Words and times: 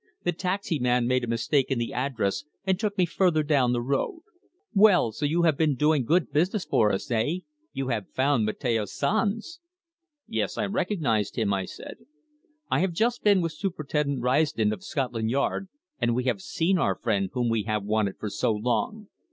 The 0.23 0.31
taxi 0.31 0.79
man 0.79 1.05
made 1.05 1.23
a 1.23 1.27
mistake 1.27 1.69
in 1.69 1.77
the 1.77 1.93
address 1.93 2.43
and 2.65 2.79
took 2.79 2.97
me 2.97 3.05
further 3.05 3.43
down 3.43 3.71
the 3.71 3.83
road. 3.83 4.21
Well, 4.73 5.11
so 5.11 5.27
you 5.27 5.43
have 5.43 5.55
been 5.59 5.75
doing 5.75 6.05
good 6.05 6.31
business 6.31 6.65
for 6.65 6.91
us 6.91 7.11
eh? 7.11 7.41
You 7.71 7.89
have 7.89 8.09
found 8.09 8.43
Mateo 8.45 8.85
Sanz!" 8.85 9.59
"Yes. 10.27 10.57
I 10.57 10.65
recognized 10.65 11.35
him," 11.35 11.53
I 11.53 11.65
said. 11.65 11.97
"I 12.71 12.79
have 12.79 12.93
just 12.93 13.23
been 13.23 13.41
with 13.41 13.51
Superintendent 13.51 14.23
Risden, 14.23 14.73
of 14.73 14.83
Scotland 14.83 15.29
Yard, 15.29 15.67
and 15.99 16.15
we 16.15 16.23
have 16.23 16.41
seen 16.41 16.79
our 16.79 16.95
friend 16.95 17.29
whom 17.33 17.47
we 17.47 17.65
have 17.65 17.83
wanted 17.83 18.17
for 18.17 18.31
so 18.31 18.51
long. 18.51 19.05